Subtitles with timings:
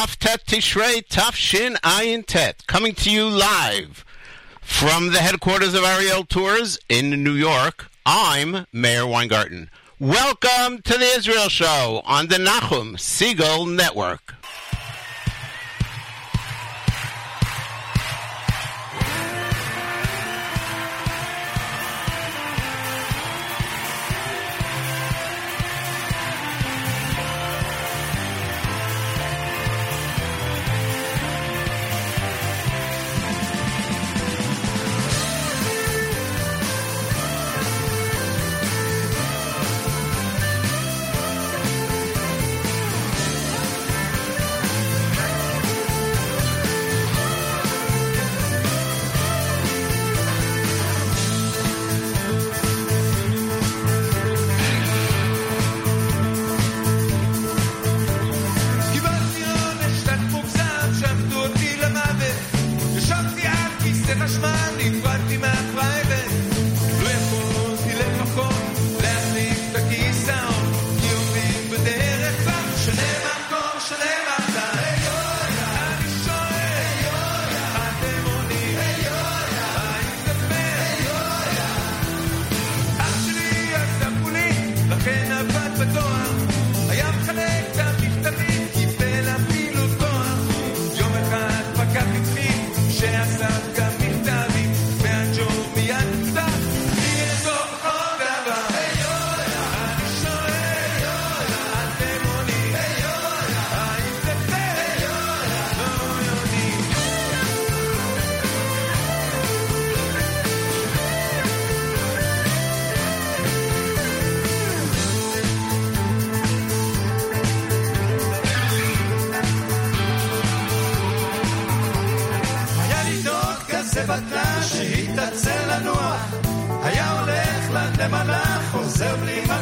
[0.00, 4.02] Kaftet Tishrei Tafshin Ayin Tet, coming to you live
[4.62, 7.90] from the headquarters of Ariel Tours in New York.
[8.06, 9.68] I'm Meir Weingarten.
[9.98, 14.36] Welcome to the Israel Show on the Nachum Segal Network.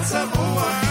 [0.09, 0.88] casa boa.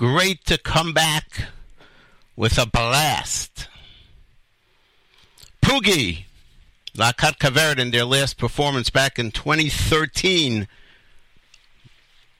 [0.00, 1.48] Great to come back
[2.34, 3.68] with a blast.
[5.60, 6.24] Poogie,
[6.96, 10.68] Lakat Kaveret in their last performance back in 2013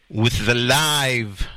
[0.08, 1.48] with the live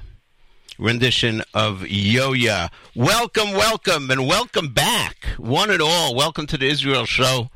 [0.77, 2.69] rendition of Yoya.
[2.93, 6.13] Welcome, welcome, and welcome back, one and all.
[6.13, 7.49] Welcome to the Israel Show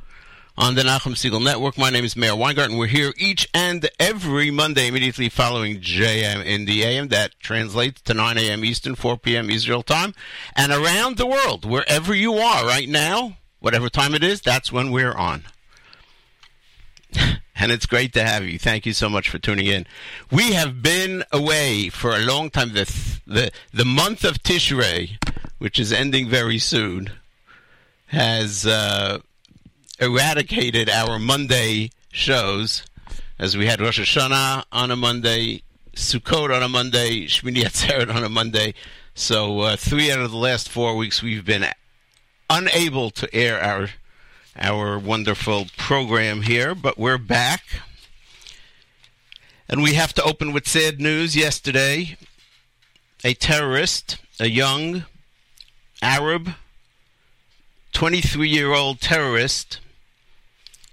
[0.57, 1.77] on the Nachum Segal Network.
[1.77, 2.77] My name is Meir Weingarten.
[2.77, 7.09] We're here each and every Monday, immediately following JM in the AM.
[7.09, 8.65] That translates to 9 a.m.
[8.65, 9.51] Eastern, 4 p.m.
[9.51, 10.15] Israel time,
[10.55, 14.91] and around the world, wherever you are right now, whatever time it is, that's when
[14.91, 15.43] we're on.
[17.55, 18.57] and it's great to have you.
[18.57, 19.85] Thank you so much for tuning in.
[20.31, 22.73] We have been away for a long time.
[22.73, 22.91] The
[23.27, 25.23] the the month of Tishrei,
[25.59, 27.11] which is ending very soon,
[28.07, 29.19] has uh,
[29.99, 32.83] eradicated our Monday shows,
[33.39, 35.63] as we had Rosh Hashanah on a Monday,
[35.95, 38.73] Sukkot on a Monday, Shmini Atzeret on a Monday.
[39.15, 41.65] So uh, three out of the last four weeks we've been
[42.49, 43.89] unable to air our
[44.59, 47.63] our wonderful program here, but we're back.
[49.69, 52.17] And we have to open with sad news yesterday.
[53.23, 55.05] A terrorist, a young
[56.01, 56.51] Arab
[57.93, 59.79] 23 year old terrorist,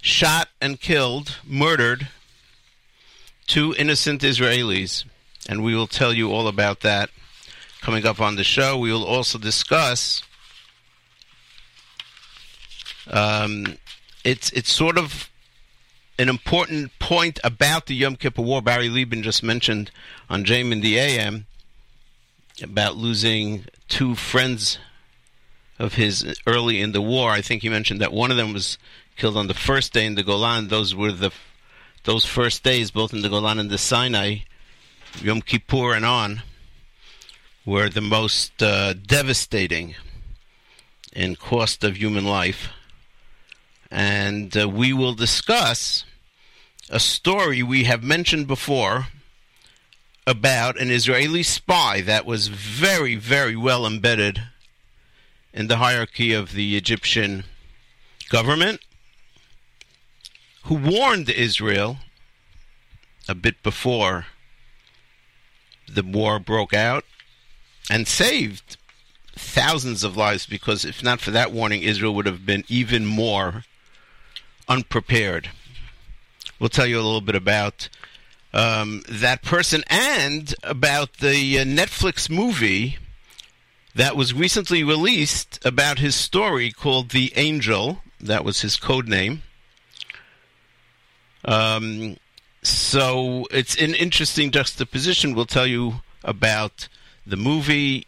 [0.04, 2.08] shot and killed, murdered
[3.46, 5.04] two innocent Israelis.
[5.48, 7.08] And we will tell you all about that
[7.80, 8.76] coming up on the show.
[8.76, 10.22] We will also discuss
[13.10, 13.78] um,
[14.24, 15.30] it's it's sort of
[16.18, 18.60] an important point about the Yom Kippur War.
[18.60, 19.90] Barry Lieben just mentioned
[20.28, 21.46] on JM in the AM
[22.62, 24.78] about losing two friends
[25.78, 27.30] of his early in the war.
[27.30, 28.78] I think he mentioned that one of them was
[29.16, 30.68] killed on the first day in the Golan.
[30.68, 31.32] Those were the
[32.04, 34.38] those first days, both in the Golan and the Sinai,
[35.22, 36.42] Yom Kippur and on,
[37.64, 39.94] were the most uh, devastating
[41.14, 42.68] in cost of human life
[43.94, 46.04] and uh, we will discuss
[46.90, 49.06] a story we have mentioned before
[50.26, 54.42] about an Israeli spy that was very, very well embedded
[55.52, 57.44] in the hierarchy of the Egyptian
[58.30, 58.80] government,
[60.64, 61.98] who warned Israel
[63.28, 64.26] a bit before
[65.88, 67.04] the war broke out
[67.90, 68.76] and saved
[69.36, 73.64] thousands of lives because if not for that warning, Israel would have been even more
[74.68, 75.50] unprepared.
[76.58, 77.88] We'll tell you a little bit about
[78.54, 82.98] um, that person and about the uh, Netflix movie
[83.94, 88.02] that was recently released about his story called The Angel.
[88.20, 89.42] That was his code name.
[91.44, 92.16] Um,
[92.62, 95.34] so it's an interesting juxtaposition.
[95.34, 96.88] We'll tell you about
[97.26, 98.06] the movie.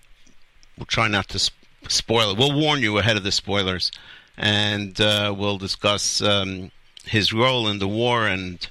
[0.79, 1.51] We'll try not to
[1.89, 2.39] spoil it.
[2.39, 3.91] We'll warn you ahead of the spoilers
[4.37, 6.71] and uh, we'll discuss um,
[7.05, 8.69] his role in the war and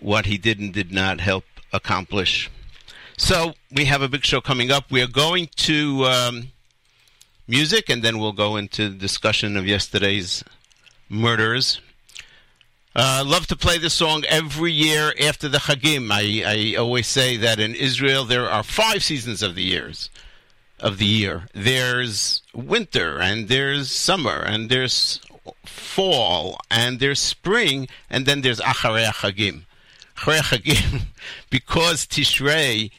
[0.00, 2.50] what he did and did not help accomplish.
[3.16, 4.90] So we have a big show coming up.
[4.90, 6.48] We are going to um,
[7.46, 10.42] music, and then we'll go into discussion of yesterday's
[11.08, 11.80] murders.
[12.94, 16.10] Uh, love to play this song every year after the Chagim.
[16.10, 20.10] I, I always say that in Israel there are five seasons of the years
[20.78, 21.48] of the year.
[21.54, 25.20] There's winter and there's summer and there's
[25.64, 29.62] fall and there's spring and then there's Acharei Chagim.
[30.18, 31.02] Acharei Chagim,
[31.50, 32.90] because Tishrei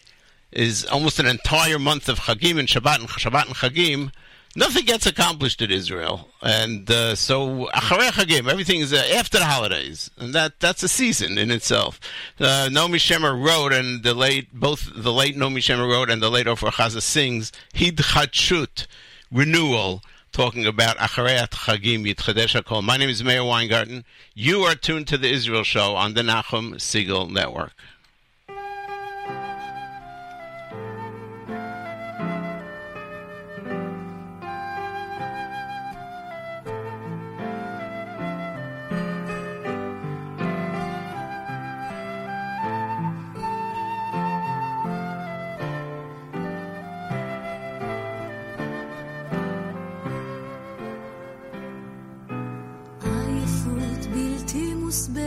[0.51, 4.11] is almost an entire month of Chagim and Shabbat and Shabbat and Chagim,
[4.55, 10.33] nothing gets accomplished in Israel, and uh, so everything is uh, after the holidays, and
[10.33, 11.99] that that's a season in itself.
[12.39, 16.29] Uh, Naomi Shemer wrote, and the late both the late Naomi Shemer wrote and the
[16.29, 18.87] late Ofra Haza sings Hitchadshut,
[19.31, 20.01] renewal.
[20.31, 22.83] Talking about Acharei Chagim Yitchadesh Hakol.
[22.83, 24.03] My name is Meir Weingarten.
[24.33, 27.73] You are tuned to the Israel Show on the Nachum Segal Network.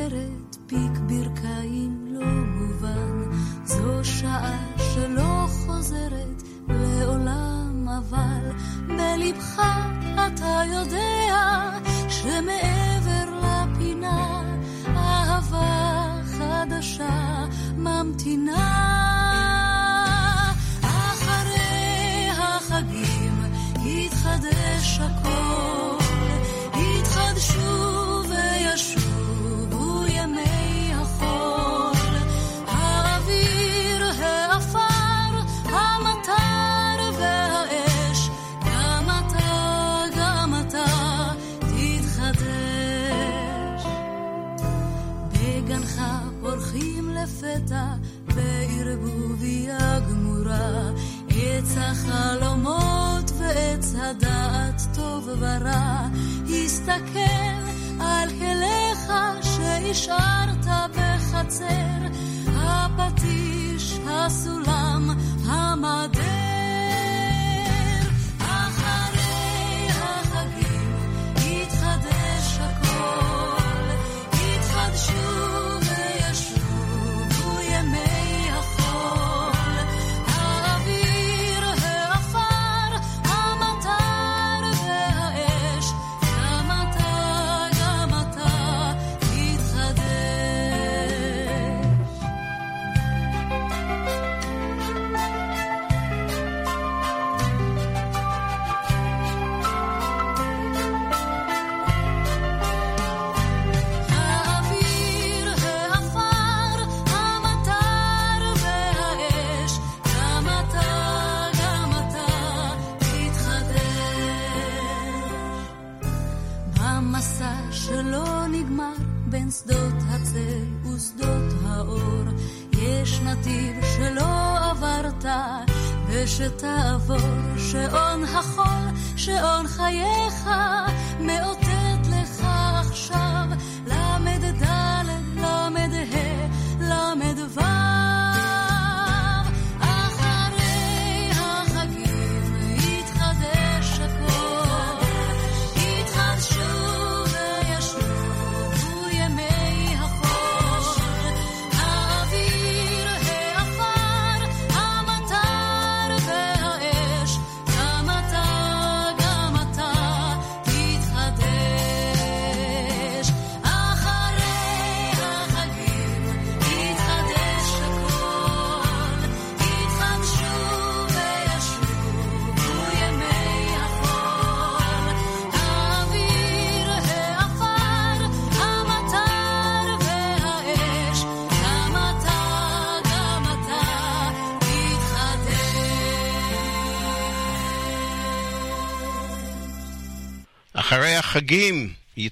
[0.07, 3.37] אחרת, פיק ברכיים לא מובן.
[3.65, 4.59] זו שעה
[4.95, 8.51] שלא חוזרת לעולם, אבל
[8.87, 9.63] בלבך
[10.15, 11.71] אתה יודע
[12.09, 14.43] שמעבר לפינה
[14.97, 17.45] אהבה חדשה
[17.77, 18.67] ממתינה.
[20.83, 23.43] אחרי החגים
[23.85, 25.96] יתחדש הכל.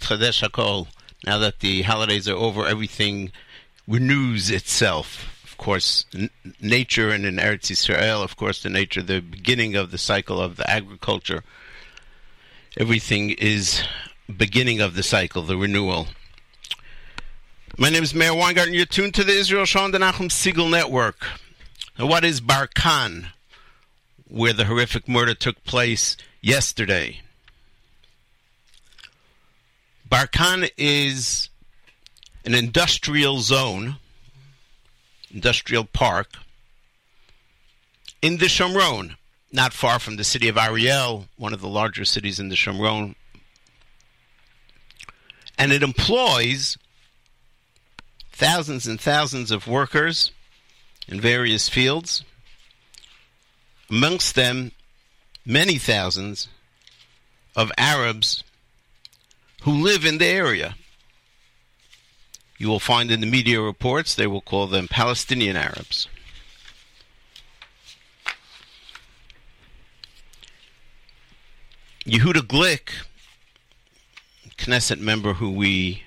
[0.04, 0.88] Chodesh Hakol.
[1.26, 3.32] Now that the holidays are over, everything
[3.88, 5.30] renews itself.
[5.44, 6.30] Of course, n-
[6.60, 10.56] nature and in Eretz Yisrael, of course, the nature, the beginning of the cycle of
[10.56, 11.42] the agriculture.
[12.76, 13.82] Everything is
[14.34, 16.08] beginning of the cycle, the renewal.
[17.78, 18.74] My name is Meir Weingarten.
[18.74, 21.26] You're tuned to the Israel Shalom Nachum Segal Network.
[21.98, 23.26] Now, what is Barkan,
[24.28, 27.20] where the horrific murder took place yesterday?
[30.14, 31.50] Barkan is
[32.44, 33.96] an industrial zone,
[35.32, 36.34] industrial park
[38.22, 39.16] in the Shomron,
[39.50, 43.16] not far from the city of Ariel, one of the larger cities in the Shomron.
[45.58, 46.78] And it employs
[48.30, 50.30] thousands and thousands of workers
[51.08, 52.22] in various fields.
[53.90, 54.70] Amongst them,
[55.44, 56.46] many thousands
[57.56, 58.44] of Arabs
[59.64, 60.76] who live in the area.
[62.58, 66.06] You will find in the media reports they will call them Palestinian Arabs.
[72.04, 72.90] Yehuda Glick,
[74.58, 76.02] Knesset member who we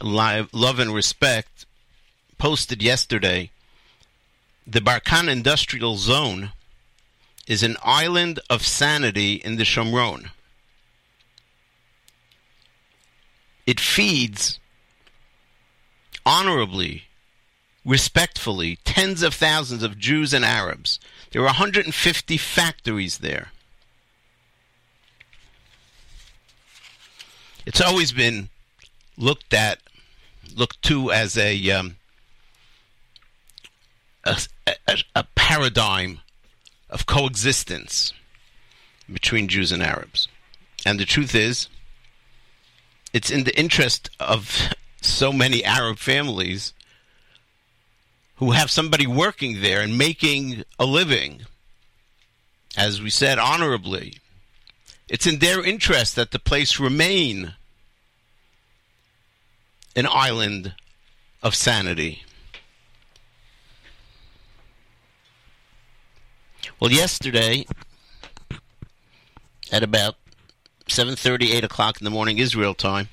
[0.00, 1.66] live, love and respect,
[2.38, 3.50] posted yesterday
[4.66, 6.52] the Barkan Industrial Zone
[7.46, 10.30] is an island of sanity in the Shomron.
[13.70, 14.58] It feeds
[16.26, 17.04] honorably,
[17.84, 20.98] respectfully, tens of thousands of Jews and Arabs.
[21.30, 23.52] There are 150 factories there.
[27.64, 28.48] It's always been
[29.16, 29.78] looked at,
[30.52, 31.94] looked to as a um,
[34.24, 34.36] a,
[34.66, 36.18] a, a paradigm
[36.88, 38.12] of coexistence
[39.12, 40.26] between Jews and Arabs.
[40.84, 41.68] And the truth is,
[43.12, 46.72] it's in the interest of so many Arab families
[48.36, 51.42] who have somebody working there and making a living,
[52.76, 54.14] as we said, honorably,
[55.10, 57.54] It's in their interest that the place remain
[59.96, 60.72] an island
[61.42, 62.22] of sanity.
[66.78, 67.66] Well, yesterday,
[69.72, 70.14] at about
[70.90, 73.08] 7.30, 8 o'clock in the morning, Israel time,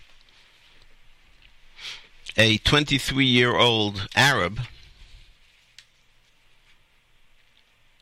[2.35, 4.59] a 23-year-old Arab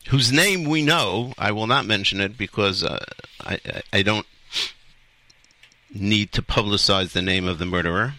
[0.08, 3.04] whose name we know, I will not mention it because uh,
[3.44, 3.58] I,
[3.92, 4.26] I, don't
[5.92, 8.14] need to publicize the name of the murderer,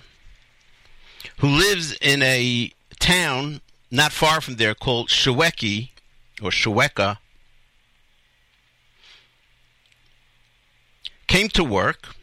[1.40, 5.90] who lives in a town not far from there called Shaweki
[6.42, 7.18] or Shaweka,
[11.28, 12.16] came to work.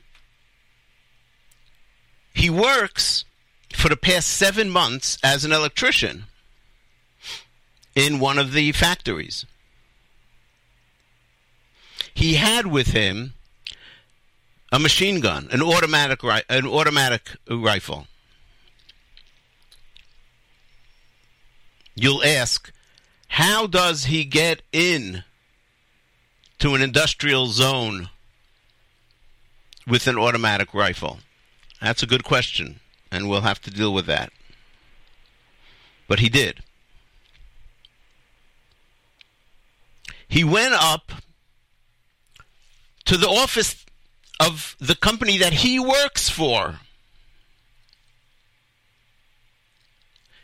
[2.32, 3.25] He works
[3.73, 6.25] for the past seven months as an electrician
[7.94, 9.46] in one of the factories.
[12.14, 13.34] He had with him
[14.73, 18.06] a machine gun, an automatic ri- an automatic rifle.
[21.94, 22.73] You'll ask,
[23.28, 25.23] how does he get in
[26.58, 28.11] to an industrial zone
[29.86, 31.20] with an automatic rifle?
[31.80, 34.32] That's a good question, and we'll have to deal with that.
[36.08, 36.62] But he did.
[40.26, 41.12] He went up
[43.04, 43.84] to the office
[44.40, 46.80] of the company that he works for.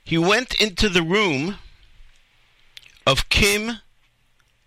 [0.04, 1.56] He went into the room
[3.06, 3.78] of Kim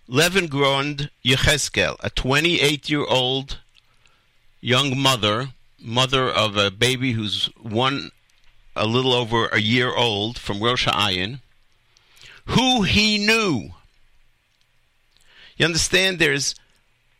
[0.09, 3.59] Levengrond Yecheskel, a 28 year old
[4.63, 8.11] young mother, mother of a baby who's one
[8.75, 11.41] a little over a year old from Rosh Ayin,
[12.45, 13.71] who he knew.
[15.57, 16.55] You understand there's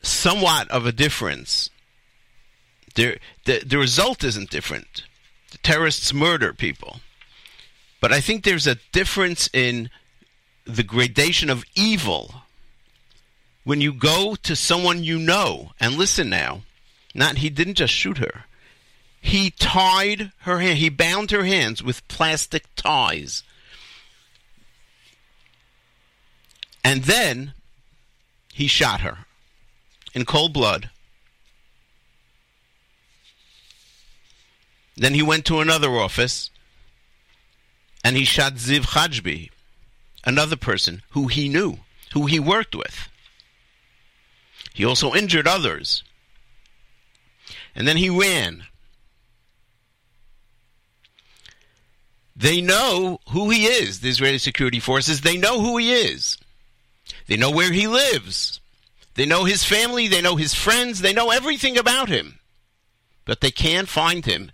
[0.01, 1.69] somewhat of a difference.
[2.95, 5.03] There, the, the result isn't different.
[5.51, 7.01] The terrorists murder people.
[7.99, 9.89] But I think there's a difference in
[10.65, 12.35] the gradation of evil
[13.65, 16.61] when you go to someone you know and listen now
[17.13, 18.45] not he didn't just shoot her
[19.21, 23.43] he tied her hand he bound her hands with plastic ties
[26.83, 27.53] and then
[28.53, 29.19] he shot her
[30.13, 30.89] in cold blood
[34.95, 36.51] then he went to another office
[38.03, 39.49] and he shot Ziv Hajbi
[40.23, 41.79] another person who he knew,
[42.13, 43.09] who he worked with.
[44.73, 46.03] He also injured others.
[47.75, 48.63] And then he ran.
[52.35, 55.21] They know who he is, the Israeli security forces.
[55.21, 56.37] They know who he is.
[57.27, 58.59] They know where he lives.
[59.15, 60.07] They know his family.
[60.07, 61.01] They know his friends.
[61.01, 62.39] They know everything about him.
[63.25, 64.51] But they can't find him.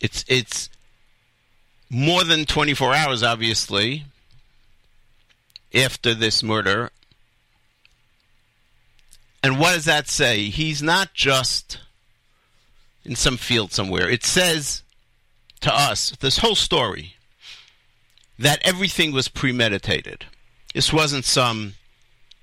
[0.00, 0.68] It's, it's,
[1.92, 4.06] more than 24 hours, obviously,
[5.74, 6.90] after this murder.
[9.42, 10.44] And what does that say?
[10.44, 11.78] He's not just
[13.04, 14.08] in some field somewhere.
[14.08, 14.82] It says
[15.60, 17.16] to us, this whole story,
[18.38, 20.26] that everything was premeditated.
[20.74, 21.74] This wasn't some,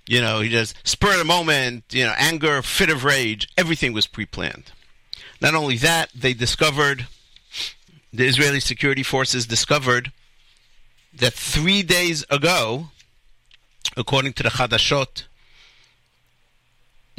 [0.08, 3.48] you know, he just spur of the moment, you know, anger, fit of rage.
[3.58, 4.72] Everything was pre planned.
[5.42, 7.08] Not only that, they discovered
[8.12, 10.12] the Israeli security forces discovered
[11.14, 12.90] that three days ago,
[13.96, 15.24] according to the Hadashot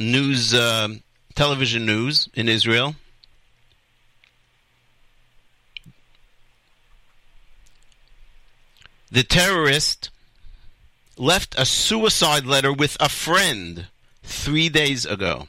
[0.01, 0.89] news, uh,
[1.35, 2.97] television news in Israel,
[9.13, 10.11] the terrorist
[11.17, 13.89] left a suicide letter with a friend
[14.23, 15.47] three days ago.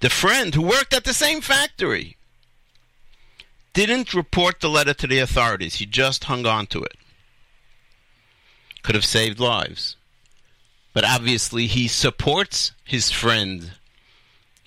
[0.00, 2.16] The friend who worked at the same factory
[3.72, 5.76] didn't report the letter to the authorities.
[5.76, 6.96] He just hung on to it.
[8.82, 9.95] Could have saved lives.
[10.96, 13.72] But obviously, he supports his friend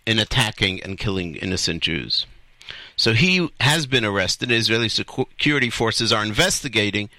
[0.05, 2.27] in attacking and killing innocent Jews.
[2.95, 4.51] So he has been arrested.
[4.51, 7.09] Israeli security forces are investigating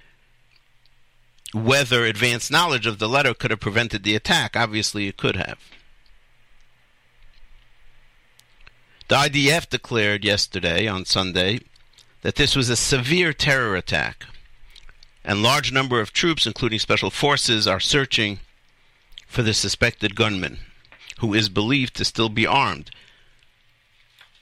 [1.53, 4.55] whether advanced knowledge of the letter could have prevented the attack.
[4.55, 5.59] Obviously, it could have.
[9.09, 11.59] The IDF declared yesterday, on Sunday,
[12.23, 14.27] that this was a severe terror attack,
[15.25, 18.39] and large number of troops, including special forces, are searching
[19.31, 20.59] for the suspected gunman,
[21.21, 22.91] who is believed to still be armed.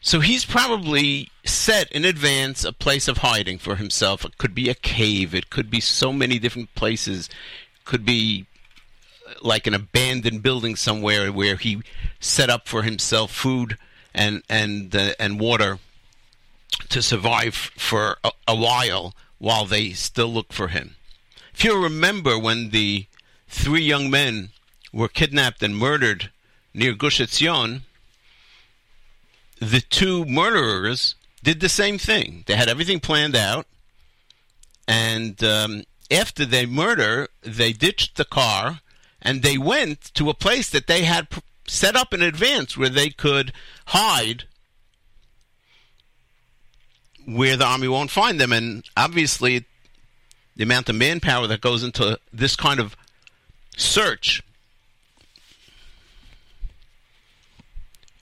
[0.01, 4.25] So he's probably set in advance a place of hiding for himself.
[4.25, 5.35] It could be a cave.
[5.35, 7.29] It could be so many different places.
[7.29, 8.47] It could be
[9.43, 11.83] like an abandoned building somewhere where he
[12.19, 13.77] set up for himself food
[14.15, 15.81] and and uh, and water
[16.89, 20.97] to survive for a, a while while they still look for him.
[21.53, 23.05] If you remember when the
[23.49, 24.51] three young men
[24.93, 26.31] were kidnapped and murdered
[26.75, 27.83] near Gush Etzion,
[29.61, 32.45] the two murderers did the same thing.
[32.47, 33.67] They had everything planned out,
[34.87, 38.81] and um, after they murder, they ditched the car
[39.21, 41.29] and they went to a place that they had
[41.67, 43.53] set up in advance where they could
[43.87, 44.45] hide
[47.27, 48.53] where the army won't find them.
[48.53, 49.67] And obviously,
[50.57, 52.97] the amount of manpower that goes into this kind of
[53.77, 54.43] search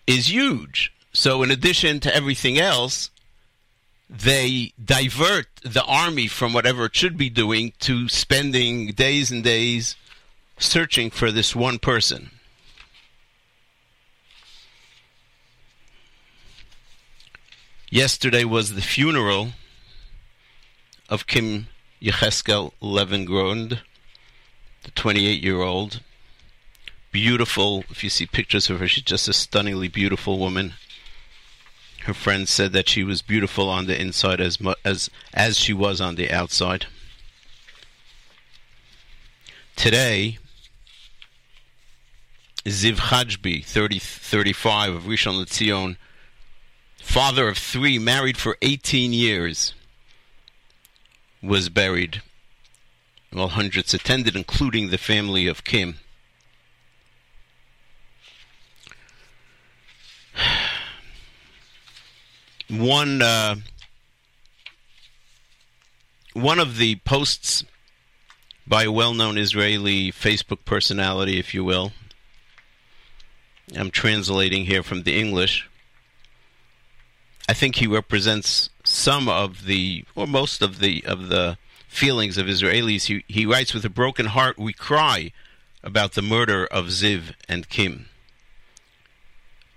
[0.06, 0.92] is huge.
[1.12, 3.10] So, in addition to everything else,
[4.08, 9.96] they divert the army from whatever it should be doing to spending days and days
[10.58, 12.30] searching for this one person.
[17.90, 19.52] Yesterday was the funeral
[21.08, 21.68] of Kim
[22.02, 23.80] Yecheskel Levengrund,
[24.82, 26.00] the 28 year old.
[27.16, 30.74] Beautiful, if you see pictures of her, she's just a stunningly beautiful woman.
[32.00, 35.72] Her friends said that she was beautiful on the inside as mu- as as she
[35.72, 36.84] was on the outside.
[39.76, 40.36] Today,
[42.66, 45.96] Ziv Hajbi, 30, 35 of Rishon LeZion,
[46.98, 49.72] father of three, married for 18 years,
[51.42, 52.20] was buried.
[53.32, 56.00] Well, hundreds attended, including the family of Kim.
[62.68, 63.56] One uh,
[66.32, 67.64] one of the posts
[68.66, 71.92] by a well-known Israeli Facebook personality, if you will.
[73.74, 75.68] I'm translating here from the English.
[77.48, 82.46] I think he represents some of the, or most of the, of the feelings of
[82.46, 83.04] Israelis.
[83.04, 85.32] He, he writes, "With a broken heart, we cry
[85.82, 88.06] about the murder of Ziv and Kim.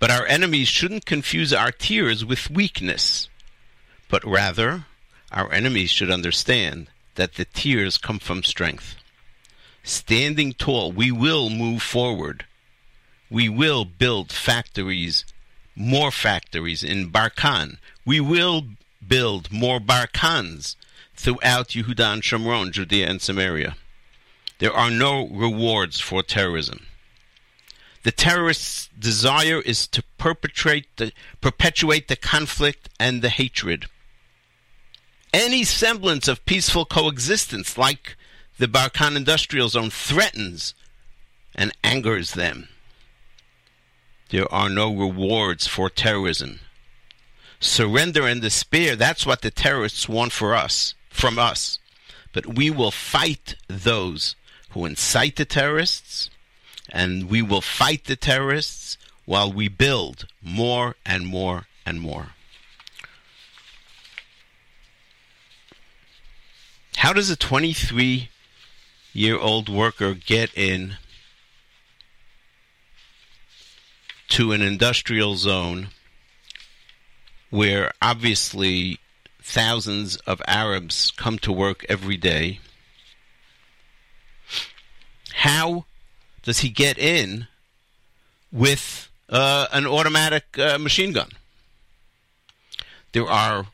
[0.00, 3.28] But our enemies shouldn't confuse our tears with weakness,
[4.08, 4.86] but rather,
[5.30, 8.96] our enemies should understand that the tears come from strength.
[9.84, 12.46] Standing tall, we will move forward.
[13.30, 15.26] We will build factories,
[15.76, 17.76] more factories in Barkan.
[18.04, 18.64] We will
[19.06, 20.76] build more Barkans
[21.14, 23.76] throughout Yehuda and Shomron, Judea and Samaria.
[24.58, 26.86] There are no rewards for terrorism.
[28.02, 33.86] The terrorists' desire is to perpetrate the, perpetuate the conflict and the hatred.
[35.32, 38.16] Any semblance of peaceful coexistence, like
[38.58, 40.74] the Barkan Industrial Zone, threatens
[41.54, 42.68] and angers them.
[44.30, 46.60] There are no rewards for terrorism.
[47.58, 51.78] Surrender and despair, that's what the terrorists want for us, from us.
[52.32, 54.36] But we will fight those
[54.70, 56.30] who incite the terrorists,
[56.90, 62.30] and we will fight the terrorists while we build more and more and more.
[66.96, 68.28] How does a 23
[69.12, 70.96] year old worker get in
[74.28, 75.88] to an industrial zone
[77.50, 78.98] where obviously
[79.42, 82.60] thousands of Arabs come to work every day?
[85.32, 85.86] How
[86.42, 87.46] does he get in
[88.52, 91.30] with uh, an automatic uh, machine gun?
[93.12, 93.66] There are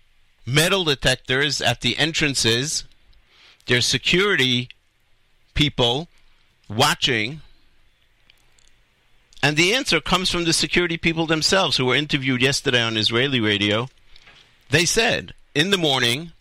[0.44, 2.84] metal detectors at the entrances.
[3.66, 4.68] There's security
[5.54, 6.08] people
[6.68, 7.40] watching.
[9.42, 13.40] And the answer comes from the security people themselves who were interviewed yesterday on Israeli
[13.40, 13.88] radio.
[14.70, 16.32] They said in the morning,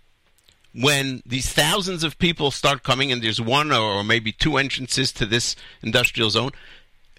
[0.77, 5.25] when these thousands of people start coming, and there's one or maybe two entrances to
[5.25, 6.51] this industrial zone,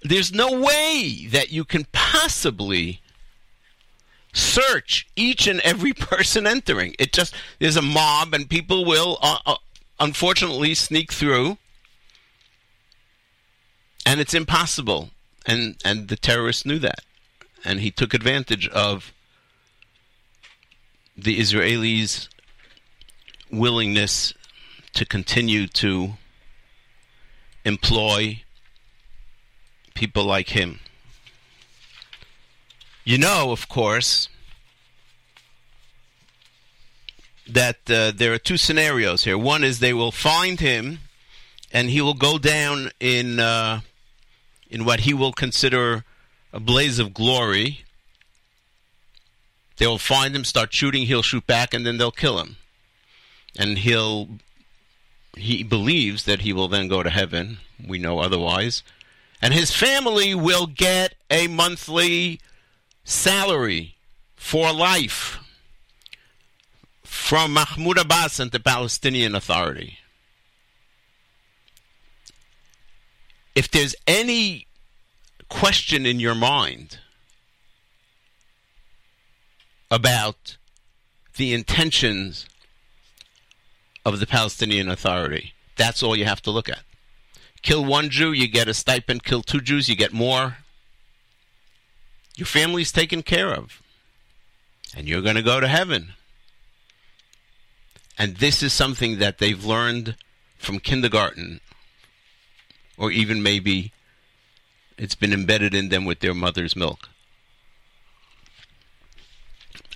[0.02, 3.00] there's no way that you can possibly
[4.34, 6.94] search each and every person entering.
[6.98, 9.56] It just there's a mob, and people will uh, uh,
[9.98, 11.56] unfortunately sneak through,
[14.04, 15.10] and it's impossible.
[15.46, 17.00] And and the terrorist knew that,
[17.64, 19.12] and he took advantage of
[21.16, 22.28] the Israelis'
[23.50, 24.34] willingness
[24.94, 26.14] to continue to
[27.64, 28.42] employ
[29.94, 30.80] people like him.
[33.04, 34.28] You know, of course,
[37.46, 39.38] that uh, there are two scenarios here.
[39.38, 40.98] One is they will find him,
[41.72, 43.80] and he will go down in uh,
[44.68, 46.04] in what he will consider
[46.52, 47.84] a blaze of glory.
[49.76, 52.56] They will find him, start shooting, he'll shoot back, and then they'll kill him.
[53.58, 54.28] And he'll
[55.36, 57.58] he believes that he will then go to heaven.
[57.84, 58.82] We know otherwise.
[59.42, 62.40] And his family will get a monthly
[63.04, 63.96] salary
[64.34, 65.38] for life
[67.04, 69.98] from Mahmoud Abbas and the Palestinian Authority.
[73.54, 74.66] If there's any
[75.48, 76.98] question in your mind
[79.90, 80.56] about
[81.36, 82.46] the intentions
[84.06, 86.84] of the Palestinian Authority, that's all you have to look at.
[87.62, 89.24] Kill one Jew, you get a stipend.
[89.24, 90.58] Kill two Jews, you get more.
[92.36, 93.82] Your family's taken care of.
[94.96, 96.12] And you're going to go to heaven.
[98.16, 100.16] And this is something that they've learned
[100.56, 101.60] from kindergarten,
[102.96, 103.92] or even maybe
[104.96, 107.08] it's been embedded in them with their mother's milk.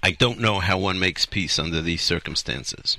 [0.02, 2.98] I don't know how one makes peace under these circumstances.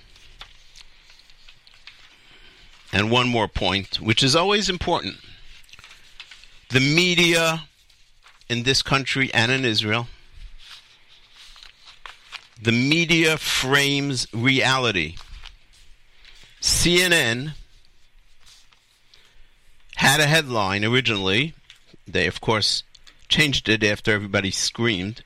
[2.94, 5.16] And one more point, which is always important.
[6.70, 7.64] The media
[8.50, 10.08] in this country and in Israel,
[12.62, 15.16] the media frames reality.
[16.62, 17.54] CNN
[19.96, 21.54] had a headline originally.
[22.08, 22.84] They, of course,
[23.30, 25.24] changed it after everybody screamed.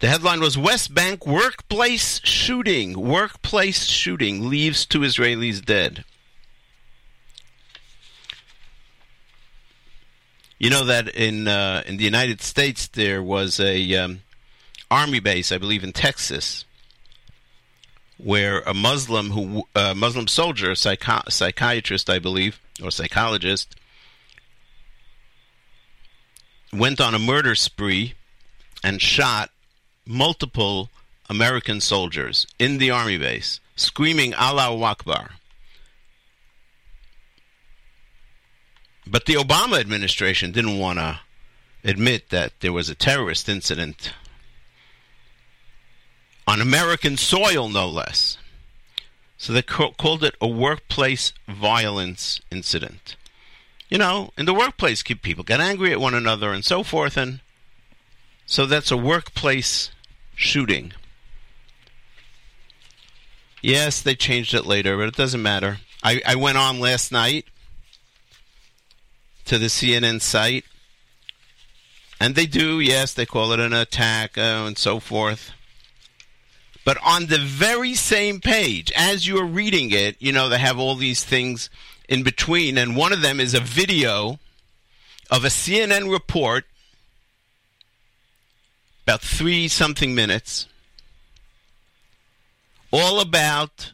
[0.00, 2.98] The headline was West Bank workplace shooting.
[2.98, 6.04] Workplace shooting leaves two Israelis dead.
[10.62, 14.20] You know that in uh, in the United States there was a um,
[14.92, 16.64] army base, I believe, in Texas,
[18.16, 23.74] where a Muslim who a Muslim soldier, a psychi- psychiatrist, I believe, or psychologist,
[26.72, 28.14] went on a murder spree
[28.84, 29.50] and shot
[30.06, 30.90] multiple
[31.28, 35.32] American soldiers in the army base, screaming "Allahu Akbar."
[39.06, 41.20] But the Obama administration didn't want to
[41.84, 44.12] admit that there was a terrorist incident
[46.46, 48.38] on American soil, no less.
[49.36, 53.16] So they ca- called it a workplace violence incident.
[53.88, 57.40] You know, in the workplace, people get angry at one another and so forth, and
[58.46, 59.90] so that's a workplace
[60.34, 60.92] shooting.
[63.60, 65.78] Yes, they changed it later, but it doesn't matter.
[66.02, 67.46] I, I went on last night
[69.46, 70.64] to the CNN site,
[72.20, 75.52] and they do, yes, they call it an attack uh, and so forth.
[76.84, 80.94] But on the very same page, as you're reading it, you know, they have all
[80.94, 81.70] these things
[82.08, 84.38] in between, and one of them is a video
[85.30, 86.64] of a CNN report,
[89.04, 90.66] about three something minutes,
[92.92, 93.92] all about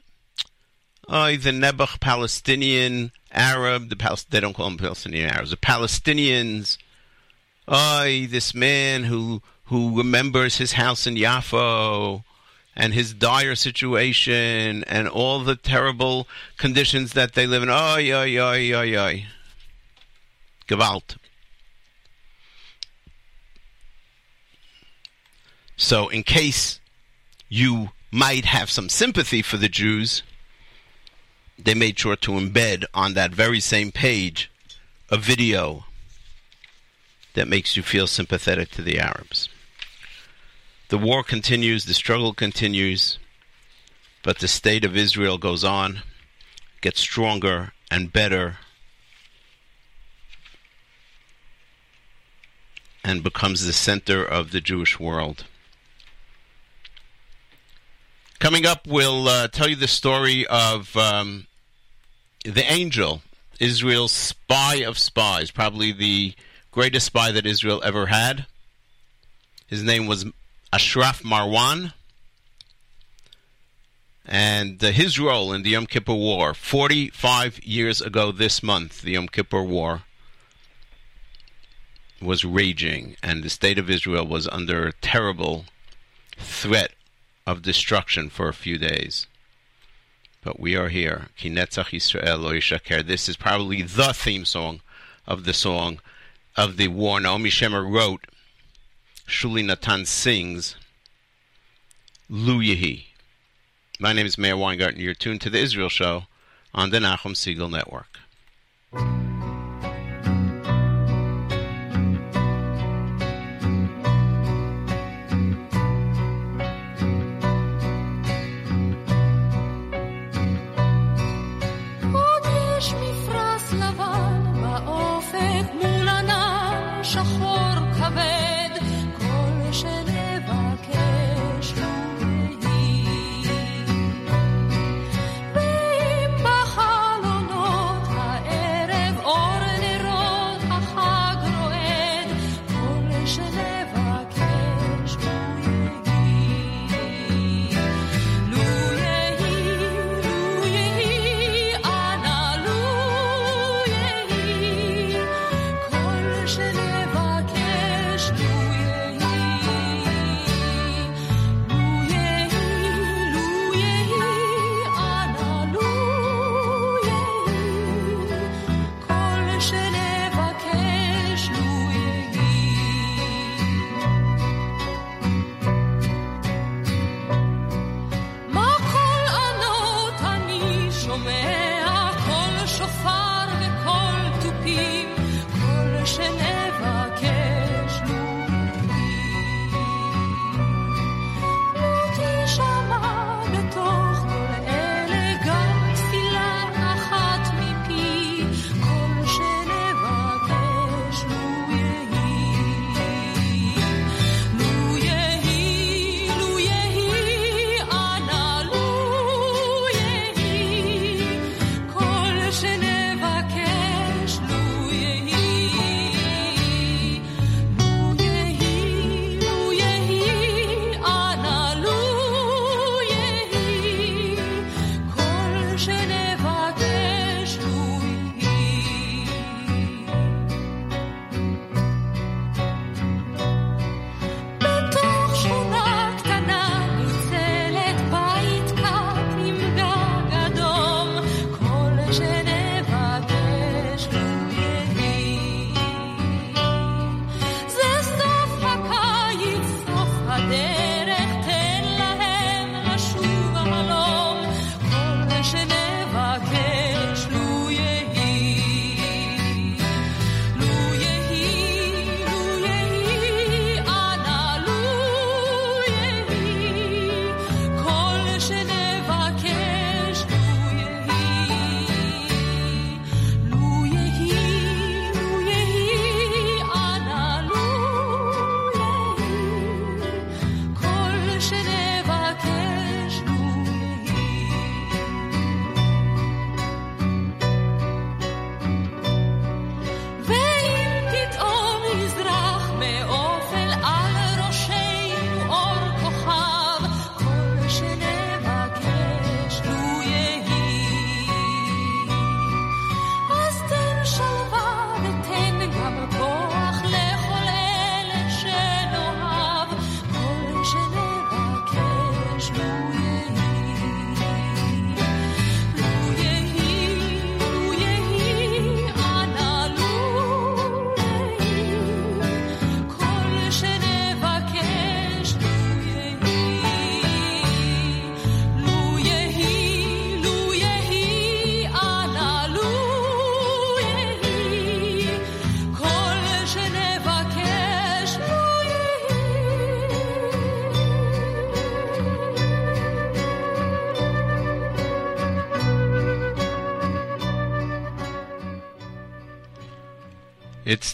[1.08, 6.78] uh, the Nebuch Palestinian Arab, the Pal- they don't call them Palestinian Arabs, the Palestinians.
[7.66, 12.24] Oh, this man who who remembers his house in Yaffo
[12.74, 17.68] and his dire situation and all the terrible conditions that they live in.
[17.68, 19.26] Oy, oy, oy, oy, oy.
[20.68, 21.16] Gewalt.
[25.76, 26.80] So, in case
[27.48, 30.22] you might have some sympathy for the Jews,
[31.58, 34.50] they made sure to embed on that very same page
[35.10, 35.84] a video
[37.34, 39.48] that makes you feel sympathetic to the Arabs.
[40.88, 43.18] The war continues, the struggle continues,
[44.22, 46.02] but the state of Israel goes on,
[46.80, 48.58] gets stronger and better,
[53.04, 55.44] and becomes the center of the Jewish world.
[58.38, 61.47] Coming up, we'll uh, tell you the story of um,
[62.44, 63.22] the angel,
[63.60, 66.34] Israel's spy of spies, probably the
[66.70, 68.46] greatest spy that Israel ever had.
[69.66, 70.24] His name was
[70.72, 71.92] Ashraf Marwan.
[74.24, 79.12] And uh, his role in the Yom Kippur War, 45 years ago this month, the
[79.12, 80.02] Yom Kippur War
[82.20, 85.64] was raging, and the state of Israel was under terrible
[86.36, 86.92] threat
[87.46, 89.26] of destruction for a few days.
[90.42, 91.28] But we are here.
[91.36, 93.02] Ki Netzach Yisrael Lo.
[93.02, 94.80] This is probably the theme song
[95.26, 96.00] of the song
[96.56, 97.20] of the war.
[97.20, 98.26] Naomi Shemer wrote,
[99.26, 100.76] Shuli Natan sings,
[102.30, 103.04] Lu Yehi.
[104.00, 105.00] My name is Meir Weingarten.
[105.00, 106.24] You're tuned to the Israel Show
[106.72, 108.18] on the Nachum Segal Network.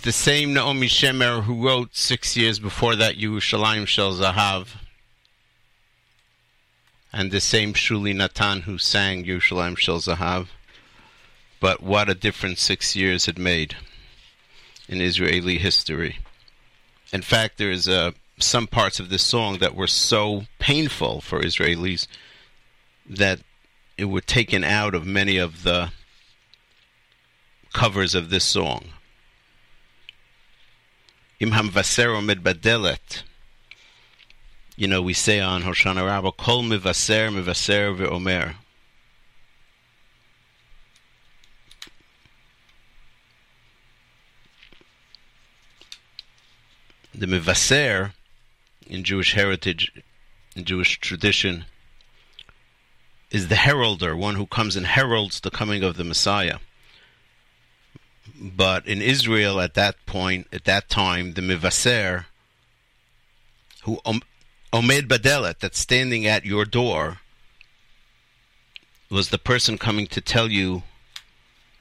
[0.04, 4.76] The same Naomi Shemer who wrote six years before that Yerushalayim Shel Zahav,
[7.10, 10.48] and the same Shuli Natan who sang Yerushalayim Shel Zahav.
[11.58, 13.76] But what a difference six years had made
[14.90, 16.18] in Israeli history.
[17.10, 17.88] In fact, there is
[18.38, 22.06] some parts of this song that were so painful for Israelis
[23.08, 23.40] that
[23.96, 25.92] it were taken out of many of the
[27.72, 28.90] covers of this song.
[31.40, 33.22] Im hamvaser omed badelet.
[34.76, 38.54] You know, we say on Hoshana Rabbah, Kol mivaser mivaser ve'omer.
[47.14, 48.12] The mivaser
[48.86, 49.92] in Jewish heritage,
[50.56, 51.64] in Jewish tradition,
[53.30, 56.58] is the heralder, one who comes and heralds the coming of the Messiah.
[58.40, 62.26] But in Israel at that point, at that time, the mivaser,
[63.82, 64.22] who om-
[64.72, 67.18] omed badelet, that's standing at your door,
[69.10, 70.82] was the person coming to tell you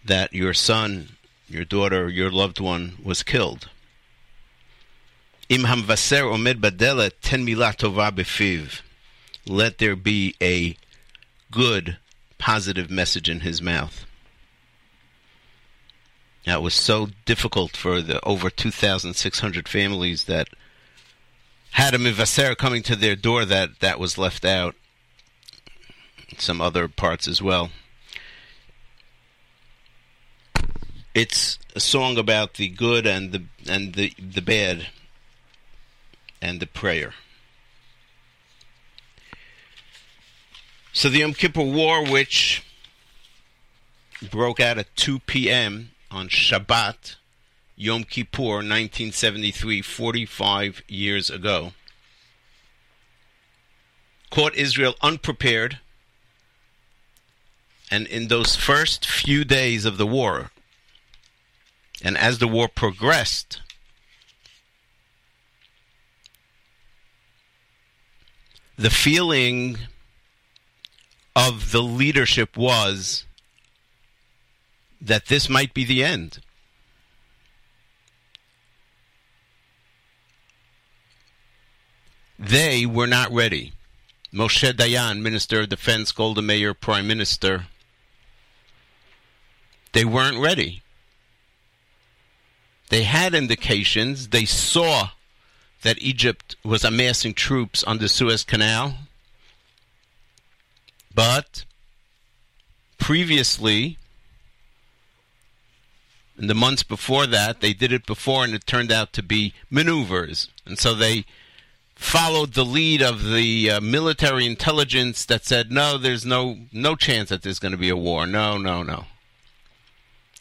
[0.06, 1.16] that your son,
[1.48, 3.70] your daughter, your loved one was killed.
[5.50, 8.82] Im hamvaser omed badelet ten milah tova befiv.
[9.46, 10.78] Let there be a
[11.52, 11.98] good,
[12.38, 14.06] positive message in his mouth.
[16.46, 20.50] It was so difficult for the over 2,600 families that
[21.72, 24.76] had a mivaser coming to their door that that was left out.
[26.38, 27.72] Some other parts as well.
[31.16, 34.88] It's a song about the good and the and the the bad
[36.42, 37.14] and the prayer.
[40.92, 42.64] So the Yom Kippur War, which
[44.30, 45.93] broke out at 2 p.m.
[46.14, 47.16] on Shabbat,
[47.76, 51.74] Yom Kippur, 1973, 45 years ago,
[54.30, 55.80] caught Israel unprepared.
[57.90, 60.52] And in those first few days of the war,
[62.04, 63.62] and as the war progressed,
[68.78, 69.78] the feeling
[71.36, 73.26] of the leadership was
[75.04, 76.40] that this might be the end.
[82.40, 83.74] They were not ready.
[84.34, 87.68] Moshe Dayan, Minister of Defense, Golda Meir, Prime Minister,
[89.92, 90.82] they weren't ready.
[92.90, 94.30] They had indications.
[94.30, 95.10] They saw
[95.84, 98.96] that Egypt was amassing troops on the Suez Canal.
[101.14, 101.66] But
[102.98, 103.98] previously,
[106.38, 109.54] in the months before that, they did it before and it turned out to be
[109.70, 110.50] maneuvers.
[110.66, 111.26] And so they
[111.96, 117.30] followed the lead of the uh, military intelligence that said, no, there's no, no chance
[117.30, 118.26] that there's going to be a war.
[118.26, 119.06] No, no, no.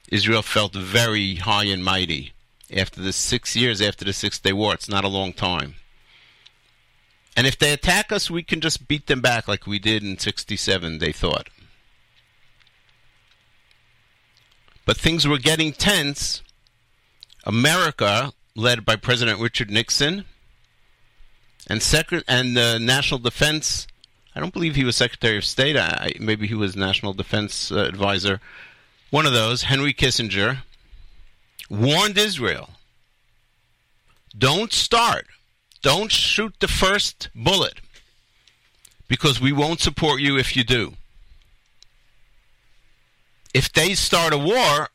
[0.09, 2.33] Israel felt very high and mighty
[2.75, 4.75] after the six years after the Six Day War.
[4.75, 5.77] It's not a long time.
[7.37, 10.19] And if they attack us, we can just beat them back like we did in
[10.19, 11.49] 67, they thought.
[14.85, 16.43] But things were getting tense.
[17.45, 20.25] America, led by President Richard Nixon,
[21.69, 23.87] and Secret and the National Defense.
[24.35, 25.77] I don't believe he was Secretary of State.
[25.77, 28.41] I, maybe he was National Defense uh, Advisor.
[29.11, 30.59] One of those, Henry Kissinger,
[31.69, 32.71] warned Israel:
[34.37, 35.27] "Don't start.
[35.83, 37.81] Don't shoot the first bullet,
[39.09, 40.95] because we won't support you if you do."
[43.55, 44.89] If they start a war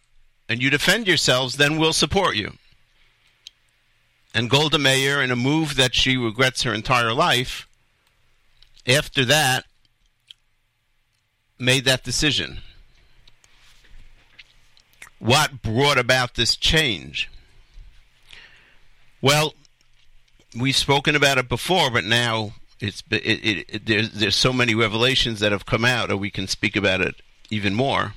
[0.50, 2.54] and you defend yourselves, then we'll support you.
[4.34, 7.68] And Golda Meir, in a move that she regrets her entire life,
[8.86, 9.66] after that,
[11.60, 12.60] made that decision.
[15.20, 17.30] What brought about this change?
[19.22, 19.56] Well,
[20.56, 24.76] we've spoken about it before, but now it's it, it, it, there's there's so many
[24.76, 27.16] revelations that have come out, or we can speak about it
[27.50, 28.14] even more.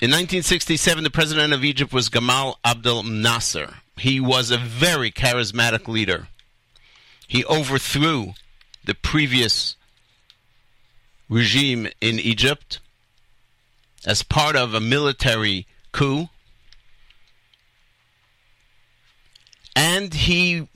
[0.00, 3.78] In 1967, the president of Egypt was Gamal Abdel Nasser.
[3.96, 6.28] He was a very charismatic leader.
[7.26, 8.34] He overthrew
[8.84, 9.74] the previous
[11.28, 12.78] regime in Egypt
[14.06, 16.28] as part of a military coup.
[19.74, 20.68] And he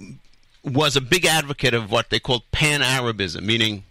[0.65, 3.85] was a big advocate of what they called pan Arabism, meaning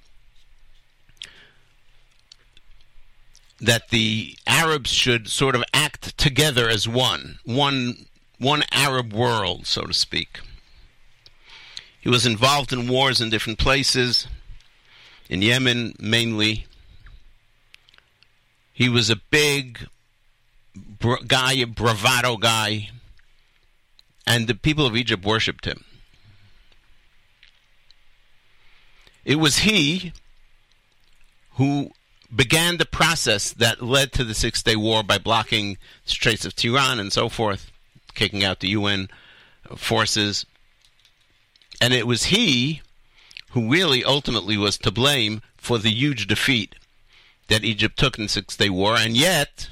[3.62, 8.08] that the Arabs should sort of act together as one, one,
[8.40, 10.40] one Arab world, so to speak.
[12.00, 14.28] He was involved in wars in different places,
[15.30, 16.66] in Yemen mainly.
[18.74, 19.88] He was a big
[21.28, 22.90] guy, a bravado guy,
[24.26, 25.84] and the people of Egypt worshipped him.
[29.24, 30.14] It was he
[31.58, 31.92] who
[32.34, 36.56] began the process that led to the Six Day War by blocking the Straits of
[36.56, 37.72] Tiran and so forth,
[38.14, 39.10] kicking out the UN
[39.76, 40.46] forces.
[41.80, 42.82] And it was he
[43.52, 46.76] who really ultimately was to blame for the huge defeat
[47.48, 48.96] that Egypt took in the Six Day War.
[48.96, 49.70] And yet,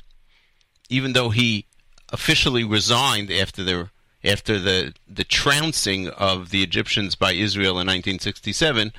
[0.90, 1.66] even though he
[2.12, 3.90] officially resigned after the
[4.24, 8.92] after the the trouncing of the Egyptians by Israel in 1967,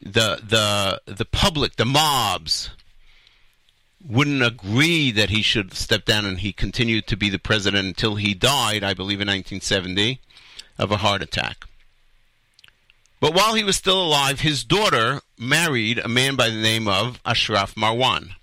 [0.00, 2.70] the the the public, the mobs,
[4.06, 8.16] wouldn't agree that he should step down, and he continued to be the president until
[8.16, 10.20] he died, I believe, in 1970,
[10.78, 11.66] of a heart attack.
[13.20, 17.20] But while he was still alive, his daughter married a man by the name of
[17.24, 18.34] Ashraf Marwan.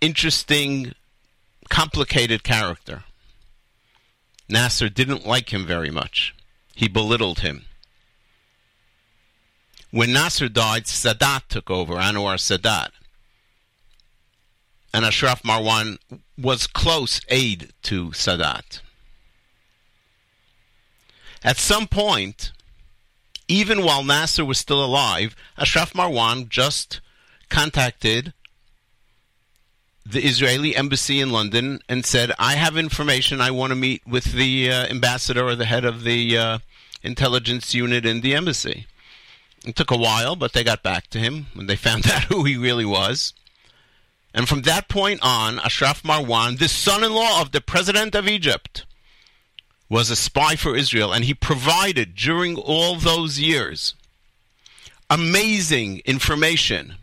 [0.00, 0.94] Interesting
[1.70, 3.04] complicated character.
[4.48, 6.34] Nasser didn't like him very much.
[6.74, 7.64] He belittled him.
[9.90, 12.90] When Nasser died, Sadat took over, Anwar Sadat.
[14.92, 15.98] And Ashraf Marwan
[16.36, 18.80] was close aide to Sadat.
[21.42, 22.52] At some point,
[23.46, 27.00] even while Nasser was still alive, Ashraf Marwan just
[27.48, 28.34] contacted
[30.04, 33.40] the Israeli embassy in London and said, I have information.
[33.40, 36.58] I want to meet with the uh, ambassador or the head of the uh,
[37.02, 38.86] intelligence unit in the embassy.
[39.64, 42.44] It took a while, but they got back to him when they found out who
[42.44, 43.34] he really was.
[44.34, 48.28] And from that point on, Ashraf Marwan, the son in law of the president of
[48.28, 48.84] Egypt,
[49.88, 53.94] was a spy for Israel, and he provided during all those years
[55.10, 56.96] amazing information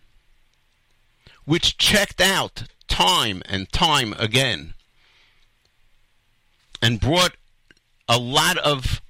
[1.45, 4.73] which checked out time and time again
[6.81, 7.35] and brought
[8.07, 9.01] a lot of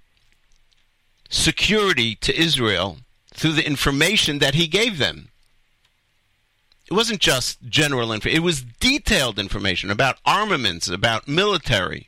[1.29, 2.97] security to Israel
[3.35, 5.27] through the information that he gave them.
[6.87, 12.07] It wasn't just general information, it was detailed information about armaments, about military.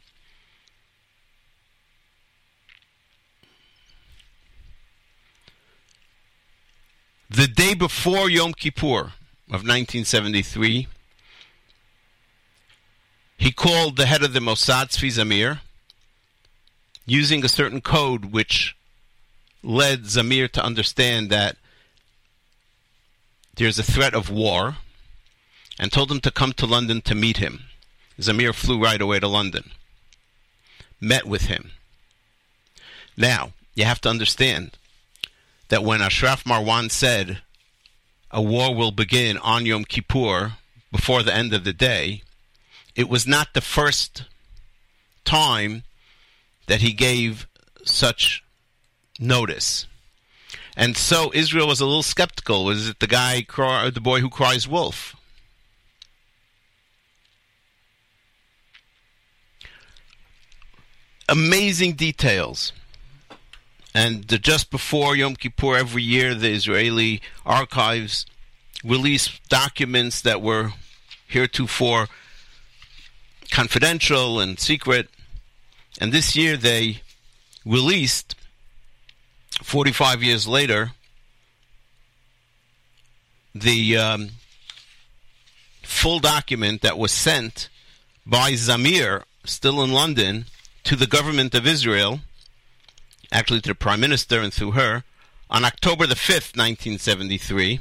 [7.29, 9.13] The day before Yom Kippur
[9.49, 10.87] of 1973,
[13.37, 15.59] he called the head of the Mossad, Tzvi Zamir,
[17.05, 18.77] using a certain code which
[19.67, 21.57] led Zamir to understand that
[23.55, 24.77] there's a threat of war,
[25.77, 27.65] and told him to come to London to meet him.
[28.17, 29.71] Zamir flew right away to London,
[31.01, 31.71] met with him.
[33.17, 34.77] Now, you have to understand
[35.67, 37.39] that when Ashraf Marwan said
[38.31, 40.53] a war will begin on Yom Kippur
[40.93, 42.23] before the end of the day,
[42.95, 44.23] it was not the first
[45.25, 45.83] time
[46.67, 47.47] that he gave
[47.83, 48.43] such
[49.19, 49.87] notice.
[50.75, 52.65] And so Israel was a little skeptical.
[52.65, 55.15] Was it the guy, uh, the boy who cries wolf?
[61.27, 62.71] Amazing details.
[63.93, 68.25] And just before Yom Kippur, every year, the Israeli archives
[68.83, 70.73] release documents that were
[71.27, 72.07] heretofore
[73.49, 75.09] confidential and secret.
[75.99, 77.01] And this year they
[77.65, 78.35] released,
[79.63, 80.91] 45 years later,
[83.53, 84.29] the um,
[85.83, 87.69] full document that was sent
[88.25, 90.45] by Zamir, still in London,
[90.83, 92.19] to the government of Israel,
[93.31, 95.03] actually to the Prime Minister and through her,
[95.49, 97.79] on October the 5th, 1973,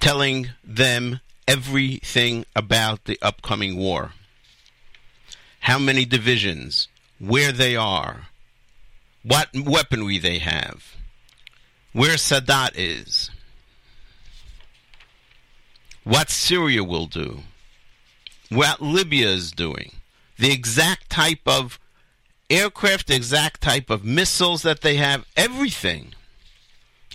[0.00, 4.12] telling them everything about the upcoming war.
[5.60, 6.88] How many divisions,
[7.18, 8.28] where they are,
[9.22, 10.96] what weaponry they have,
[11.92, 13.30] where Sadat is,
[16.04, 17.40] what Syria will do,
[18.50, 19.92] what Libya is doing,
[20.38, 21.78] the exact type of
[22.50, 26.14] aircraft, the exact type of missiles that they have, everything.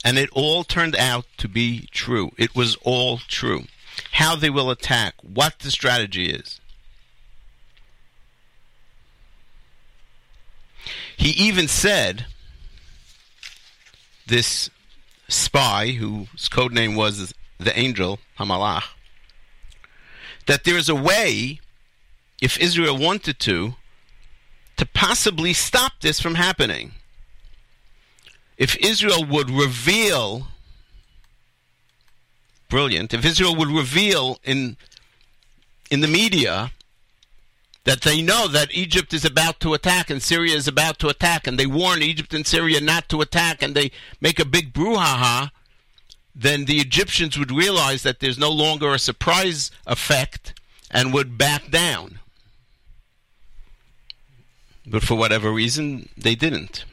[0.03, 2.31] And it all turned out to be true.
[2.37, 3.65] It was all true.
[4.13, 6.60] How they will attack, what the strategy is.
[11.21, 12.25] He even said,
[14.25, 14.71] this
[15.27, 18.85] spy, whose code name was the angel, Hamalach,
[20.47, 21.59] that there is a way,
[22.41, 23.75] if Israel wanted to,
[24.77, 26.93] to possibly stop this from happening.
[28.57, 30.47] If Israel would reveal,
[32.67, 34.75] brilliant, if Israel would reveal in,
[35.91, 36.71] in the media
[37.83, 41.47] that they know that Egypt is about to attack and Syria is about to attack,
[41.47, 45.51] and they warn Egypt and Syria not to attack, and they make a big brouhaha,
[46.35, 50.59] then the Egyptians would realize that there's no longer a surprise effect
[50.89, 52.19] and would back down.
[54.85, 56.85] But for whatever reason, they didn't.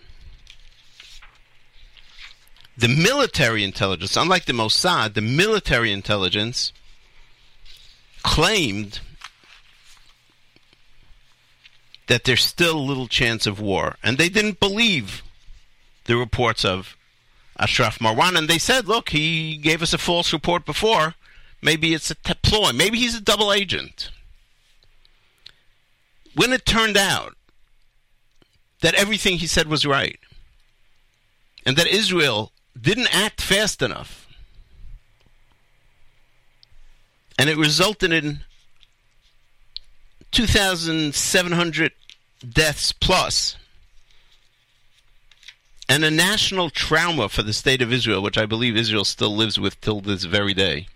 [2.77, 6.73] The military intelligence, unlike the Mossad, the military intelligence
[8.23, 9.01] claimed
[12.09, 13.97] that there's still little chance of war.
[14.03, 15.23] And they didn't believe
[16.05, 16.97] the reports of
[17.59, 18.37] Ashraf Marwan.
[18.37, 21.15] And they said, look, he gave us a false report before.
[21.63, 22.73] Maybe it's a ploy.
[22.73, 24.11] Maybe he's a double agent.
[26.35, 27.37] When it turned out
[28.81, 30.19] that everything he said was right,
[31.67, 34.29] and that Israel didn't act fast enough,
[37.39, 38.41] And it resulted in
[40.39, 41.93] 2,700
[42.49, 43.57] deaths plus,
[45.89, 49.59] and a national trauma for the state of Israel, which I believe Israel still lives
[49.59, 50.87] with till this very day.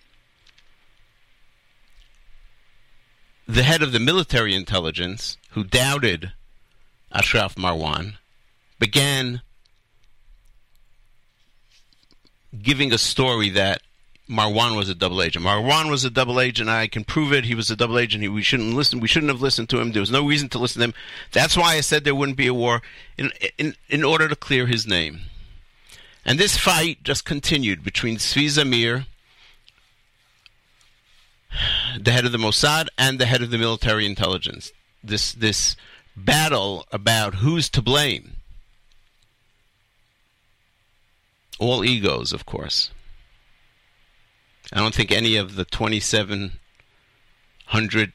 [3.49, 6.31] The head of the military intelligence, who doubted
[7.11, 8.19] Ashraf Marwan,
[8.79, 9.43] began
[12.63, 13.83] giving a story that
[14.29, 15.45] Marwan was a double agent.
[15.45, 16.69] Marwan was a double agent.
[16.69, 17.45] I can prove it.
[17.45, 18.23] He was a double agent.
[18.23, 19.01] He, we shouldn't listen.
[19.01, 19.93] We shouldn't have listened to him.
[19.93, 20.95] There was no reason to listen to him.
[21.33, 22.83] That's why I said there wouldn't be a war
[23.19, 25.23] in in in order to clear his name.
[26.25, 29.07] And this fight just continued between Zvi Zamir,
[32.01, 34.73] the head of the Mossad, and the head of the military intelligence.
[35.03, 35.77] This this
[36.17, 38.37] battle about who's to blame.
[41.59, 42.93] All egos, of course.
[44.73, 48.13] I don't think any of the 2,700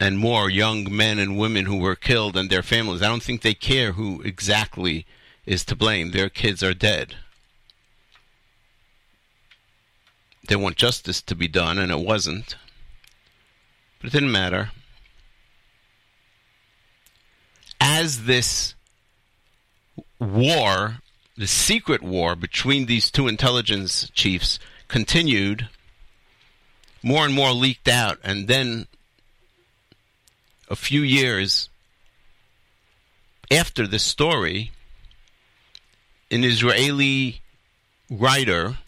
[0.00, 3.42] and more young men and women who were killed and their families, I don't think
[3.42, 5.06] they care who exactly
[5.46, 6.10] is to blame.
[6.10, 7.14] Their kids are dead.
[10.48, 12.56] They want justice to be done, and it wasn't.
[14.00, 14.70] But it didn't matter.
[17.80, 18.74] As this
[20.18, 20.98] war
[21.38, 24.58] the secret war between these two intelligence chiefs
[24.88, 25.68] continued,
[27.00, 28.88] more and more leaked out, and then
[30.68, 31.70] a few years
[33.52, 34.72] after this story,
[36.28, 37.40] an Israeli
[38.10, 38.78] writer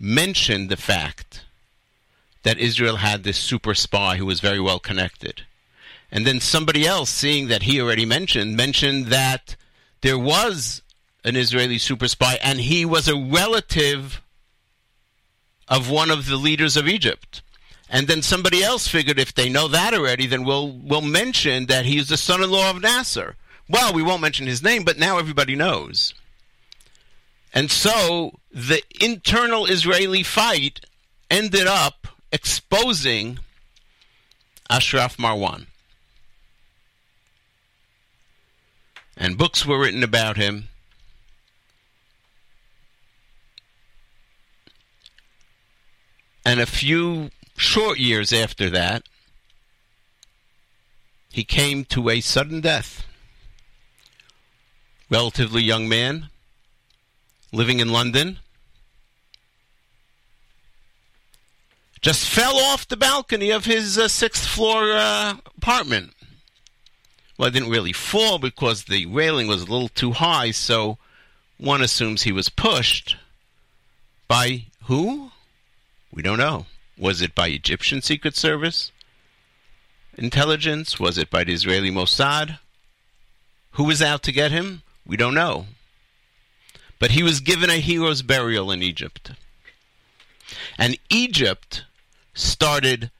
[0.00, 1.44] mentioned the fact
[2.42, 5.42] that Israel had this super spy who was very well connected.
[6.10, 9.56] And then somebody else, seeing that he already mentioned, mentioned that
[10.00, 10.82] there was
[11.26, 14.22] an Israeli super spy, and he was a relative
[15.68, 17.42] of one of the leaders of Egypt.
[17.90, 21.84] And then somebody else figured if they know that already, then we'll we'll mention that
[21.84, 23.36] he's the son-in-law of Nasser.
[23.68, 26.14] Well, we won't mention his name, but now everybody knows.
[27.52, 30.80] And so the internal Israeli fight
[31.28, 33.40] ended up exposing
[34.70, 35.66] Ashraf Marwan.
[39.16, 40.68] And books were written about him.
[46.46, 49.02] And a few short years after that,
[51.32, 53.04] he came to a sudden death.
[55.10, 56.28] Relatively young man,
[57.52, 58.38] living in London,
[62.00, 66.12] just fell off the balcony of his uh, sixth floor uh, apartment.
[67.36, 70.98] Well, it didn't really fall because the railing was a little too high, so
[71.58, 73.16] one assumes he was pushed
[74.28, 75.32] by who?
[76.16, 76.64] We don't know.
[76.96, 78.90] Was it by Egyptian Secret Service
[80.16, 80.98] intelligence?
[80.98, 82.58] Was it by the Israeli Mossad?
[83.72, 84.82] Who was out to get him?
[85.06, 85.66] We don't know.
[86.98, 89.32] But he was given a hero's burial in Egypt.
[90.78, 91.84] And Egypt
[92.32, 93.10] started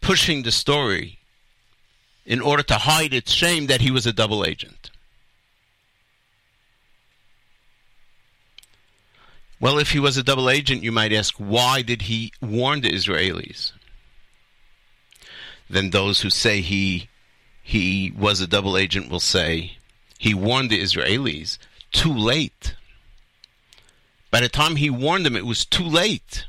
[0.00, 1.18] pushing the story
[2.24, 4.75] in order to hide its shame that he was a double agent.
[9.58, 12.90] Well, if he was a double agent, you might ask, why did he warn the
[12.90, 13.72] Israelis?
[15.68, 17.08] Then those who say he
[17.62, 19.78] he was a double agent will say
[20.18, 21.58] he warned the Israelis
[21.90, 22.76] too late.
[24.30, 26.44] By the time he warned them, it was too late.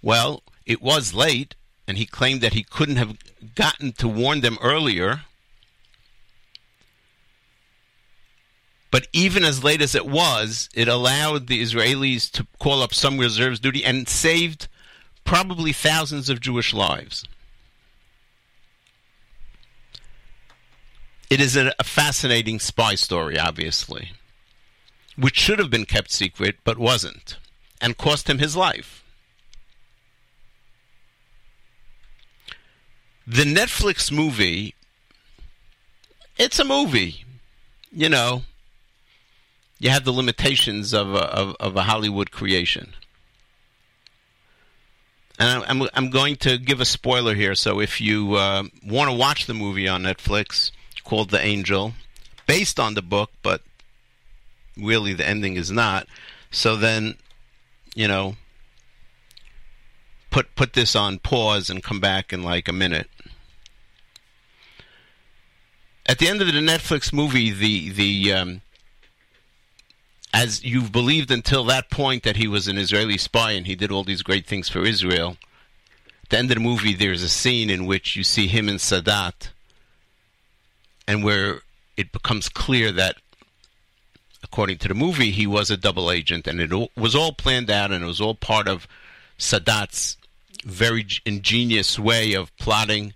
[0.00, 1.54] Well, it was late,
[1.86, 3.18] and he claimed that he couldn't have
[3.54, 5.24] gotten to warn them earlier.
[8.94, 13.18] But even as late as it was, it allowed the Israelis to call up some
[13.18, 14.68] reserves duty and saved
[15.24, 17.24] probably thousands of Jewish lives.
[21.28, 24.12] It is a, fascinating spy story, obviously,
[25.16, 27.36] which should have been kept secret but wasn't,
[27.80, 29.02] and cost him his life.
[33.26, 34.76] The Netflix movie,
[36.38, 37.24] it's a movie,
[37.90, 38.44] you know
[39.84, 42.94] you have the limitations of a, of, of a Hollywood creation.
[45.38, 47.54] And I'm, I'm going to give a spoiler here.
[47.54, 50.70] So if you uh, want to watch the movie on Netflix
[51.04, 51.92] called The Angel,
[52.46, 53.60] based on the book, but
[54.74, 56.06] really the ending is not.
[56.50, 57.16] So then,
[57.94, 58.36] you know,
[60.30, 63.10] put put this on pause and come back in like a minute.
[66.06, 68.60] At the end of the Netflix movie, the the um,
[70.34, 73.92] as you've believed until that point that he was an Israeli spy and he did
[73.92, 75.36] all these great things for Israel,
[76.24, 78.80] at the end of the movie, there's a scene in which you see him and
[78.80, 79.50] Sadat,
[81.06, 81.60] and where
[81.96, 83.16] it becomes clear that,
[84.42, 87.92] according to the movie, he was a double agent, and it was all planned out,
[87.92, 88.88] and it was all part of
[89.38, 90.16] Sadat's
[90.64, 93.14] very ingenious way of plotting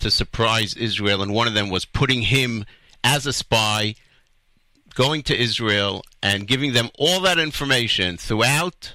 [0.00, 1.22] to surprise Israel.
[1.22, 2.66] And one of them was putting him
[3.02, 3.94] as a spy
[4.94, 8.94] going to Israel and giving them all that information throughout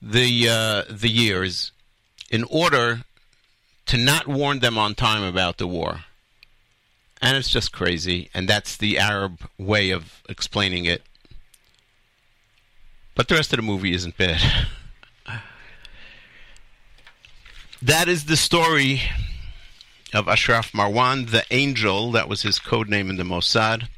[0.00, 1.72] the uh, the years
[2.30, 3.02] in order
[3.86, 6.04] to not warn them on time about the war.
[7.20, 11.02] And it's just crazy, and that's the Arab way of explaining it.
[13.14, 14.40] But the rest of the movie isn't bad.
[17.82, 19.02] that is the story
[20.12, 22.12] of Ashraf Marwan, the angel.
[22.12, 23.88] That was his code name in the Mossad.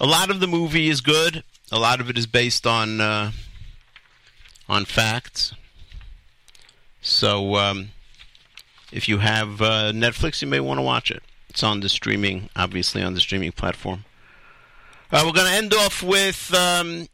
[0.00, 1.44] A lot of the movie is good.
[1.70, 3.32] A lot of it is based on uh,
[4.68, 5.54] on facts.
[7.00, 7.90] So, um,
[8.92, 11.22] if you have uh, Netflix, you may want to watch it.
[11.50, 14.04] It's on the streaming, obviously on the streaming platform.
[15.12, 17.06] Uh, we're going to end off with um,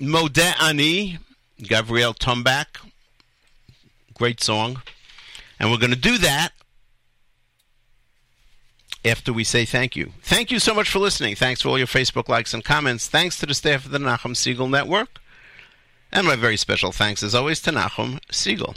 [0.00, 1.18] Modeh Ani,
[1.62, 2.66] Gabriel Tombak.
[4.14, 4.82] Great song.
[5.60, 6.50] And we're going to do that
[9.06, 10.12] after we say thank you.
[10.22, 11.36] Thank you so much for listening.
[11.36, 13.08] Thanks for all your Facebook likes and comments.
[13.08, 15.20] Thanks to the staff of the Nachum Segal Network.
[16.12, 18.76] And my very special thanks, as always, to Nachum Segal.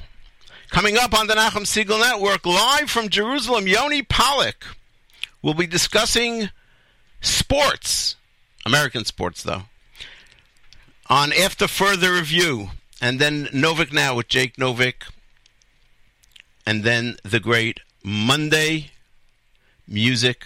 [0.69, 4.65] Coming up on the Nachum Segal Network, live from Jerusalem, Yoni Pollock
[5.41, 6.49] will be discussing
[7.21, 8.15] sports,
[8.65, 9.63] American sports, though,
[11.07, 12.69] on After Further Review.
[13.01, 15.09] And then Novik Now with Jake Novik.
[16.65, 18.91] And then the great Monday
[19.89, 20.45] Music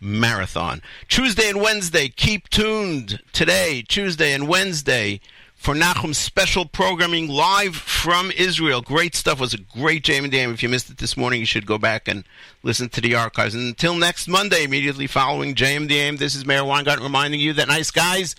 [0.00, 0.80] Marathon.
[1.08, 5.20] Tuesday and Wednesday, keep tuned today, Tuesday and Wednesday,
[5.54, 8.80] for Nachum's special programming live from Israel.
[8.80, 9.38] Great stuff.
[9.38, 11.76] It was a great JM and If you missed it this morning, you should go
[11.76, 12.24] back and
[12.62, 13.54] listen to the archives.
[13.54, 17.90] And until next Monday, immediately following JM this is Meir Weingarten reminding you that nice
[17.90, 18.34] guys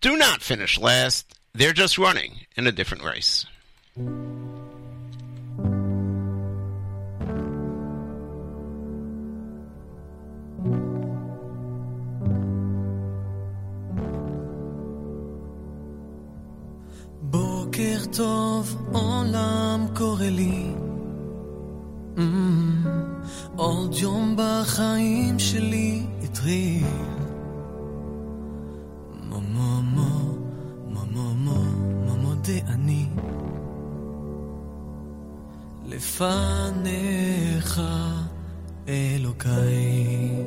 [0.00, 1.26] do not finish last.
[1.52, 3.46] They're just running in a different race.
[18.60, 20.72] טוב, עולם קורא לי.
[22.16, 22.20] Mm,
[23.56, 26.86] עוד יום בחיים שלי התחיל.
[29.28, 30.34] מו מו מו,
[30.88, 31.64] מו מו מו,
[32.06, 33.06] מו מודה אני.
[35.86, 37.00] לפניך
[38.88, 40.39] אלוקיי.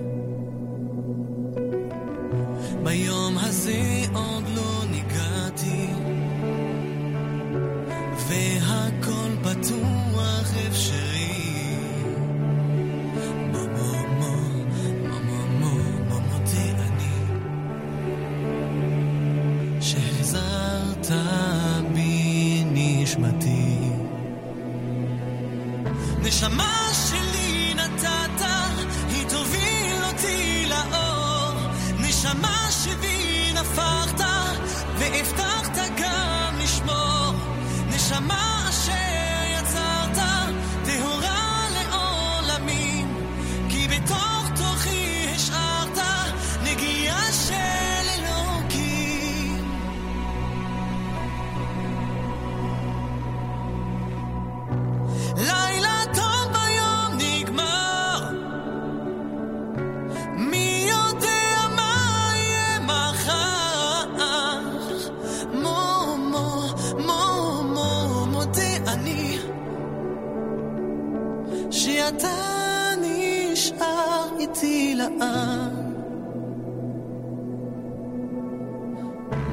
[72.02, 72.28] שאתה
[73.00, 75.72] נשאר איתי לעד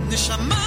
[0.09, 0.58] נשמה